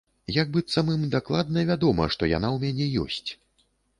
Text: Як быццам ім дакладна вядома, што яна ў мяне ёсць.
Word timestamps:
Як 0.35 0.47
быццам 0.53 0.87
ім 0.93 1.03
дакладна 1.15 1.65
вядома, 1.69 2.07
што 2.17 2.31
яна 2.31 2.49
ў 2.55 2.65
мяне 2.65 3.03
ёсць. 3.03 3.29